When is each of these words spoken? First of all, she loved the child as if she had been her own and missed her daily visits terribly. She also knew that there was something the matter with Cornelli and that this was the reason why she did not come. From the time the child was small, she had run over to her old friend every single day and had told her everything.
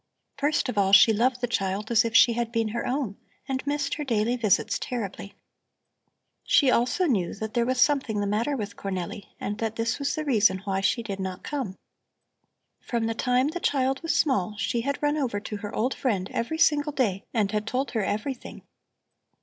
First 0.35 0.67
of 0.67 0.79
all, 0.79 0.93
she 0.93 1.13
loved 1.13 1.41
the 1.41 1.47
child 1.47 1.91
as 1.91 2.03
if 2.03 2.15
she 2.15 2.33
had 2.33 2.51
been 2.51 2.69
her 2.69 2.87
own 2.87 3.17
and 3.47 3.67
missed 3.67 3.93
her 3.93 4.03
daily 4.03 4.35
visits 4.35 4.79
terribly. 4.79 5.35
She 6.43 6.71
also 6.71 7.05
knew 7.05 7.35
that 7.35 7.53
there 7.53 7.67
was 7.67 7.79
something 7.79 8.19
the 8.19 8.25
matter 8.25 8.57
with 8.57 8.75
Cornelli 8.75 9.27
and 9.39 9.59
that 9.59 9.75
this 9.75 9.99
was 9.99 10.15
the 10.15 10.25
reason 10.25 10.57
why 10.65 10.81
she 10.81 11.03
did 11.03 11.19
not 11.19 11.43
come. 11.43 11.77
From 12.81 13.05
the 13.05 13.13
time 13.13 13.49
the 13.49 13.59
child 13.59 14.01
was 14.01 14.15
small, 14.15 14.57
she 14.57 14.81
had 14.81 15.03
run 15.03 15.17
over 15.17 15.39
to 15.41 15.57
her 15.57 15.71
old 15.75 15.93
friend 15.93 16.31
every 16.33 16.57
single 16.57 16.93
day 16.93 17.23
and 17.31 17.51
had 17.51 17.67
told 17.67 17.91
her 17.91 18.01
everything. 18.03 18.63